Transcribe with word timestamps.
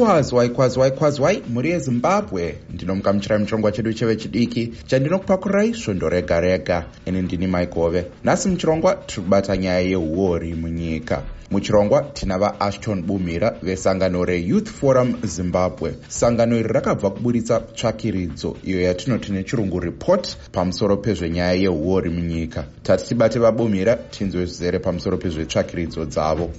kwazwai 0.00 0.48
kwazwai 0.48 0.90
kwazwai. 0.90 1.42
Mhuri 1.50 1.70
yezimbabwe 1.70 2.58
ndinomukamuchirai 2.74 3.38
muchirongwa 3.38 3.72
chedu 3.72 3.92
chevechidiki 3.92 4.72
chandinokupakurai 4.86 5.74
svondo 5.74 6.08
rega 6.08 6.40
rega. 6.40 6.84
Ini 7.06 7.22
ndini 7.22 7.46
maigove 7.46 8.06
nhasi 8.24 8.48
muchirongwa 8.48 8.94
tiri 8.94 9.22
kubata 9.22 9.56
nyaya 9.56 9.80
yeuori 9.80 10.54
munyika. 10.54 11.22
Muchirongwa 11.50 12.02
tina 12.02 12.38
vaashton 12.38 13.02
bumhira 13.02 13.50
vesangano 13.62 14.24
reyouth 14.24 14.68
forum 14.68 15.14
zimbabwe. 15.22 15.94
Sangano 16.08 16.58
iri 16.58 16.68
rakabva 16.68 17.10
kuburitsa 17.10 17.60
tsvakiridzo 17.60 18.56
iyo 18.64 18.82
yatinoti 18.82 19.32
nechirungu 19.32 19.80
report 19.80 20.36
pamusoro 20.52 20.96
pezvenyaya 20.96 21.52
yeuori 21.52 22.10
munyika. 22.10 22.64
Tati 22.82 23.06
tibate 23.06 23.38
vabumhira 23.38 23.96
tinzwe 23.96 24.44
zvizere 24.44 24.78
pamusoro 24.78 25.16
pezvetsvakiridzo 25.16 26.04
dzavo 26.04 26.50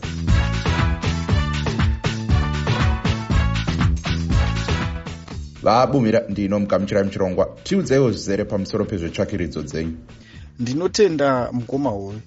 vabumhira 5.63 6.23
ndinomukamuchirai 6.29 7.03
muchirongwa. 7.03 7.57
Tiudzeiwo 7.63 8.11
zvizere 8.11 8.45
pamusoro 8.45 8.85
pezvetsvakiridzo 8.85 9.61
dzenyu. 9.63 9.97
Ndinotenda 10.59 11.49
mukoma 11.51 11.89
hove 11.89 12.19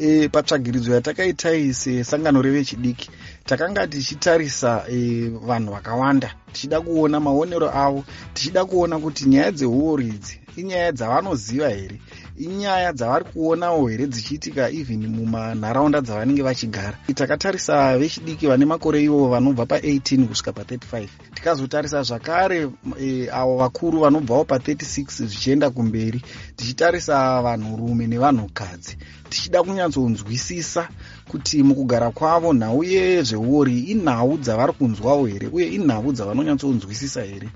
e, 0.00 0.28
patsvagiridzo 0.28 0.94
yatakaita 0.94 1.50
sesangano 1.72 2.42
revechidiki 2.42 3.10
takanga 3.44 3.86
tichitarisa 3.86 4.84
e, 4.88 5.28
vanhu 5.28 5.72
vakawanda. 5.72 6.34
Tichida 6.52 6.80
kuona 6.80 7.20
maonero 7.20 7.70
avo 7.74 8.04
tichida 8.34 8.64
kuona 8.64 8.98
kuti 8.98 9.24
nyaya 9.24 9.52
dzeuori 9.52 10.06
idzi 10.08 10.40
inyaya 10.56 10.92
dzavanoziva 10.92 11.68
here 11.68 12.00
inyaya 12.36 12.92
dzavari 12.92 13.24
kuonawo 13.24 13.88
here 13.88 14.06
dzichiitika 14.06 14.70
even 14.70 15.06
mumanharaunda 15.06 16.00
dzavanenge 16.00 16.42
vachigara? 16.42 16.98
Takatarisa 17.14 17.98
vechidiki 17.98 18.46
vane 18.46 18.64
makore 18.64 19.02
ivo 19.02 19.28
vanobva 19.28 19.64
pa18 19.64 20.26
kusvika 20.26 20.50
pa35 20.50 21.08
tikazotarisa 21.34 22.02
zvakare 22.02 22.68
e, 23.00 23.28
avo 23.32 23.56
vakuru 23.56 24.00
vanobvawo 24.00 24.42
pa36 24.42 25.26
zvichienda 25.26 25.70
kumberi 25.70 26.22
tichitarisa 26.56 27.42
vanhurume 27.42 28.06
nevanhukadzi 28.06 28.96
tichida 29.28 29.62
kunyatsonzwisisa 29.62 30.88
kuti 31.28 31.62
mukugara 31.62 32.10
kwavo 32.10 32.54
nhau 32.54 32.84
yezveuori 32.84 33.80
inhau 33.80 34.38
dzavari 34.38 34.72
kunzwawo 34.72 35.26
here 35.26 35.48
uye 35.52 35.66
inhau 35.66 36.12
dzavanonyatsonzwisisa 36.12 37.22
here? 37.22 37.48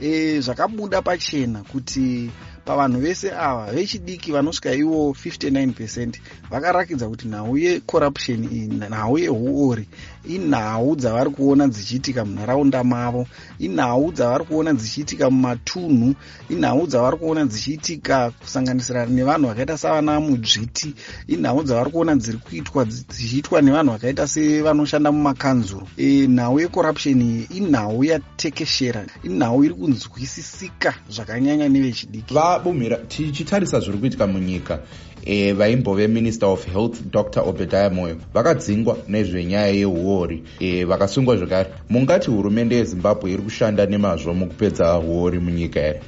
E, 0.00 0.40
zvakabuda 0.40 1.02
pachena 1.02 1.62
kuti 1.62 2.30
pavanhu 2.68 3.00
vese 3.00 3.28
ava 3.32 3.72
vechidiki 3.72 4.32
vanosvika 4.32 4.74
ivo 4.74 5.16
59 5.24 5.72
pecent 5.72 6.20
vakarakidza 6.50 7.08
kuti 7.08 7.28
nhau 7.28 7.56
yecorruption 7.56 8.44
iyi 8.44 8.66
nhau 8.66 9.18
yeuori 9.18 9.88
inhau 10.28 10.96
dzavari 10.96 11.30
kuona 11.30 11.68
dzichiitika 11.68 12.24
munharaunda 12.24 12.84
mavo 12.84 13.26
inhau 13.58 14.12
dzavari 14.12 14.44
kuona 14.44 14.72
dzichiitika 14.72 15.30
mumatunhu 15.30 16.14
inhau 16.48 16.86
dzavari 16.86 17.16
kuona 17.16 17.44
dzichiitika 17.44 18.30
kusanganisira 18.30 19.06
nevanhu 19.06 19.48
vakaita 19.48 19.78
savana 19.78 20.20
mudzviti 20.20 20.94
inhau 21.26 21.62
dzavari 21.62 21.90
kuona 21.90 22.16
dziri 22.16 22.38
kuitwa 22.38 22.84
dzichiitwa 22.84 23.62
nevanhu 23.62 23.92
vakaita 23.92 24.26
sevanoshanda 24.26 25.12
mumakanzuro 25.12 25.88
e, 25.96 26.26
nhau 26.26 26.60
yecorruption 26.60 27.22
iyi 27.22 27.48
inhau 27.50 28.04
yatekeshera 28.04 29.06
inhau 29.22 29.64
iri 29.64 29.74
kunzwisisika 29.74 30.94
zvakanyanya 31.10 31.68
nevechidiki 31.68 32.34
vabumhira 32.58 32.96
tichitarisa 32.96 33.80
zviri 33.80 33.98
kuitika 33.98 34.26
munyika 34.26 34.78
e, 35.24 35.52
vaimbove 35.52 36.08
minister 36.08 36.48
of 36.48 36.66
health 36.66 37.00
dr 37.10 37.40
obediah 37.40 37.92
moyo. 37.92 38.16
Vakadzingwa 38.34 38.98
nezvenyaya 39.08 39.68
yeuori 39.68 40.42
e, 40.60 40.84
vakasungwa 40.84 41.36
zvekare. 41.36 41.70
Mungati 41.90 42.30
hurumende 42.30 42.76
yezimbabwe 42.76 43.32
iri 43.32 43.42
kushanda 43.42 43.86
nemazvo 43.86 44.34
mukupedza 44.34 44.98
uori 44.98 45.38
munyika 45.38 45.80
here 45.80 46.00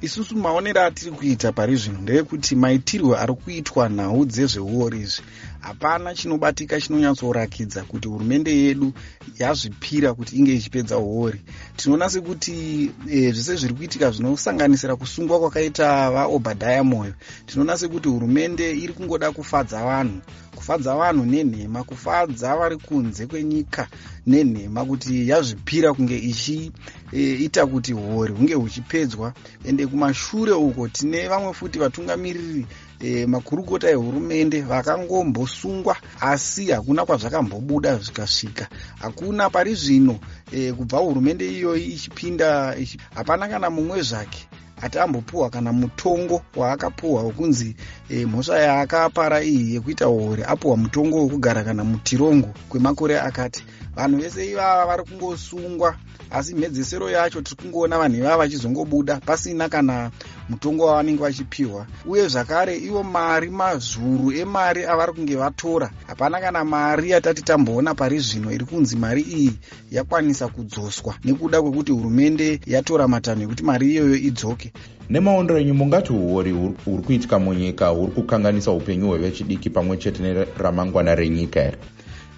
isusu 0.00 0.36
maonero 0.36 0.82
atiri 0.82 1.10
kuita 1.10 1.52
pari 1.52 1.76
zvino 1.76 1.98
ndeyekuti 1.98 2.56
maitirwo 2.56 3.16
ari 3.16 3.34
kuitwa 3.34 3.88
nhau 3.88 4.24
dzezveuori 4.24 4.98
izvi 5.00 5.22
hapana 5.60 6.14
chinobatika 6.14 6.80
chinonyatsorakidza 6.80 7.82
kuti 7.82 8.08
hurumende 8.08 8.56
yedu 8.56 8.92
yazvipira 9.38 10.14
kuti 10.14 10.36
inge 10.36 10.54
ichipedza 10.54 10.98
uori. 10.98 11.40
Tinoona 11.76 12.10
sekuti 12.10 12.90
e, 13.10 13.32
zvese 13.32 13.56
zviri 13.56 13.74
kuitika 13.74 14.10
zvinosanganisira 14.10 14.96
kusungwa 14.96 15.38
kwakaita 15.38 16.10
vaobhadhaya 16.10 16.84
moyo 16.84 17.14
tinoona 17.46 17.78
sekuti 17.78 18.08
hurumende 18.08 18.72
iri 18.72 18.92
kungoda 18.92 19.32
kufadza 19.32 19.84
vanhu 19.84 20.20
kufadza 20.54 20.96
vanhu 20.96 21.24
nenhema 21.24 21.84
kufadza 21.84 22.56
vari 22.56 22.76
kunze 22.76 23.26
kwenyika 23.26 23.88
nenhema 24.26 24.84
kuti 24.84 25.28
yazvipira 25.28 25.94
kunge 25.94 26.18
ichiita 26.18 27.62
e, 27.62 27.66
kuti 27.66 27.94
uori 27.94 28.32
hunge 28.34 28.54
huchipedzwa. 28.54 29.32
Ende 29.64 29.86
kumashure 29.86 30.52
uko 30.52 30.88
tine 30.88 31.28
vamwe 31.28 31.52
futi 31.54 31.78
vatungamiriri 31.78 32.66
e, 33.00 33.26
makurukota 33.26 33.90
ehurumende 33.90 34.60
vakangombosungwa 34.60 35.96
asi 36.20 36.70
hakuna 36.70 37.06
kwazvakambobuda 37.06 37.96
zvikasvika. 37.96 38.68
Hakuna 38.98 39.50
pari 39.50 39.74
zvino 39.74 40.18
e, 40.52 40.72
kubva 40.72 40.98
hurumende 40.98 41.52
iyoyi 41.52 41.84
ichipinda 41.84 42.76
hapana 43.14 43.48
kana 43.48 43.70
mumwe 43.70 44.02
zvake 44.02 44.48
ati 44.82 44.98
ambopuhwa 44.98 45.50
kana 45.50 45.72
mutongo 45.72 46.42
waakapuhwa 46.56 47.22
wekunzi 47.22 47.76
e, 48.08 48.26
mhosva 48.26 48.58
yaakapara 48.58 49.42
iyi 49.42 49.74
yekuita 49.74 50.08
uori 50.08 50.42
apuhwa 50.42 50.76
mutongo 50.76 51.22
wekugara 51.22 51.64
kana 51.64 51.84
mutirongo 51.84 52.48
kwemakore 52.68 53.20
akati 53.20 53.64
vanhu 53.98 54.18
vese 54.18 54.50
ivava 54.50 54.86
vari 54.86 55.02
kungosungwa 55.02 55.96
asi 56.30 56.54
mhedzesero 56.54 57.10
yacho 57.10 57.42
tiri 57.42 57.56
kungoona 57.62 57.98
vanhu 57.98 58.18
ivava 58.18 58.36
vachizongobuda 58.36 59.16
pasina 59.16 59.68
kana 59.68 60.10
mutongo 60.48 60.86
wavanenge 60.86 61.22
vachipiwa 61.22 61.86
uye 62.06 62.28
zvakare 62.28 62.76
ivo 62.76 63.02
mari 63.02 63.50
mazvuru 63.50 64.32
emari 64.32 64.84
avari 64.84 65.12
kunge 65.12 65.36
vatora 65.36 65.90
hapana 66.06 66.40
kana 66.40 66.64
mari 66.64 67.10
yatati 67.10 67.42
tamboona 67.42 67.94
pari 67.94 68.18
zvino 68.18 68.52
iri 68.52 68.64
kunzi 68.64 68.96
mari 68.96 69.22
iyi 69.22 69.52
yakwanisa 69.90 70.48
kudzoswa 70.48 71.14
nekuda 71.24 71.62
kwekuti 71.62 71.92
hurumende 71.92 72.60
yatora 72.66 73.08
matanho 73.08 73.42
ekuti 73.42 73.62
mari 73.62 73.90
iyoyo 73.92 74.16
idzoke. 74.16 74.72
Nemaonero 75.10 75.58
enyu 75.58 75.74
mungati 75.74 76.12
uori 76.12 76.52
huri 76.52 77.02
kuitika 77.06 77.38
munyika 77.38 77.88
huri 77.88 78.12
kukanganisa 78.12 78.70
upenyu 78.70 79.08
hwevechidiki 79.08 79.70
pamwe 79.70 79.96
chete 79.96 80.22
neramangwana 80.22 81.14
renyika 81.14 81.60
here 81.60 81.78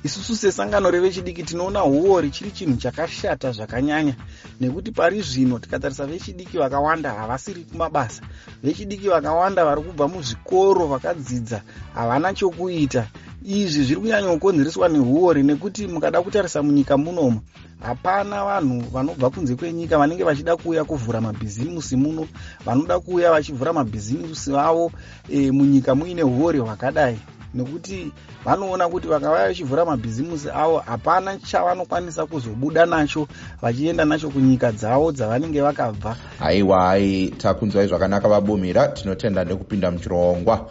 isusu 0.05 0.37
sesangano 0.37 0.91
revechidiki 0.91 1.43
tinoona 1.43 1.84
uori 1.84 2.31
chiri 2.31 2.50
chinhu 2.50 2.77
chakashata 2.77 3.53
zvakanyanya. 3.53 4.15
Nekuti 4.61 4.93
pari 4.93 5.22
zvino 5.22 5.59
tikatarisa 5.59 6.06
vechidiki 6.06 6.59
vakawanda 6.59 7.12
havasiri 7.12 7.65
kumabasa. 7.65 8.22
Vechidiki 8.62 9.09
vakawanda 9.09 9.65
vari 9.65 9.83
kubva 9.83 10.09
muzvikoro 10.09 10.87
vakadzidza 10.87 11.62
havana 11.94 12.34
chokuita. 12.34 13.06
Izvi 13.44 13.84
zviri 13.84 14.00
kunyanya 14.00 14.28
kukonzereswa 14.28 14.89
neuori 14.89 15.43
nekuti 15.43 15.87
mukada 15.87 16.22
kutarisa 16.22 16.62
munyika 16.62 16.97
munomu 16.97 17.41
hapana 17.81 18.44
vanhu 18.44 18.84
vanobva 18.93 19.31
kunze 19.31 19.55
kwenyika 19.55 19.99
vanenge 19.99 20.25
vachida 20.25 20.56
kuuya 20.56 20.84
kuvhura 20.84 21.21
mabhizimusi 21.21 21.97
muno 21.97 22.28
vanoda 22.65 23.00
kuuya 23.00 23.31
vachivhura 23.31 23.72
mabhizimusi 23.72 24.50
vavo 24.50 24.93
e, 25.28 25.50
munyika 25.50 25.94
muine 25.94 26.22
uori 26.22 26.59
hwakadai 26.59 27.19
nekuti 27.55 28.12
vanoona 28.44 28.88
kuti 28.88 29.09
vakavaya 29.09 29.49
vachivhura 29.49 29.84
mabhizimusi 29.84 30.49
avo 30.50 30.78
hapana 30.78 31.37
chavanokwanisa 31.38 32.27
kuzobuda 32.27 32.87
nacho 32.87 33.28
vachienda 33.62 34.05
nacho 34.05 34.31
kunyika 34.31 34.72
dzavo 34.72 35.12
dzavanenge 35.12 35.60
vakabva. 35.60 36.16
Aiwa 36.41 36.91
ai 36.91 37.28
takunzwai 37.28 37.87
zvakanaka 37.87 38.28
vabumhira 38.28 38.89
tinotenda 38.89 39.44
nekupinda 39.44 39.91
muchirongwa 39.91 40.71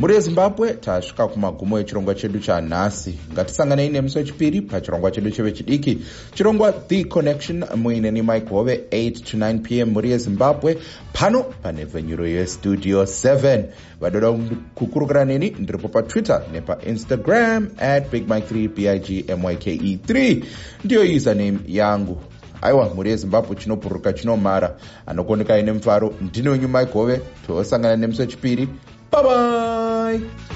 muri 0.00 0.14
yezimbabwe 0.14 0.72
tasvika 0.74 1.28
kumagumo 1.28 1.78
echirongwa 1.78 2.14
chedu 2.14 2.38
chanhasi. 2.38 3.18
Ngatisanganei 3.32 3.88
nemusi 3.88 4.18
wechipiri 4.18 4.60
pachirongwa 4.62 5.10
chedu 5.10 5.30
chevechidiki 5.30 5.98
chirongwa 6.34 6.72
the 6.72 7.04
connection 7.04 7.64
muineni 7.76 8.22
mike 8.22 8.48
hove 8.48 8.74
8 8.90 9.10
to 9.24 9.36
9 9.38 9.58
p 9.62 9.78
m 9.80 9.90
muri 9.92 10.10
yezimbabwe 10.10 10.78
pano 11.12 11.42
panevhenyuro 11.62 12.26
yestudio 12.26 13.02
7 13.02 13.64
vadoda 14.00 14.32
kukurukira 14.74 15.24
neni 15.24 15.50
ndiripo 15.58 15.88
patwitter 15.88 16.42
nepainstagram 16.52 17.68
at 17.78 18.10
big 18.10 18.28
mike 18.30 18.54
3 18.54 18.68
big 18.68 19.38
myke 19.44 19.76
3 19.76 20.44
ndiyo 20.84 21.02
username 21.16 21.58
yangu. 21.66 22.20
Aiwa 22.62 22.84
mhuri 22.88 23.10
yezimbabwe 23.10 23.56
chinobhuruka 23.56 24.12
chinomara 24.12 24.76
anokoneka 25.06 25.54
aine 25.54 25.72
mufaro. 25.72 26.14
Ndinonyu 26.20 26.68
mike 26.68 26.92
hove. 26.92 27.20
Tosangana 27.46 27.96
nemusi 27.96 28.20
wechipiri 28.20 28.68
bye 29.12 29.22
bye 30.06 30.46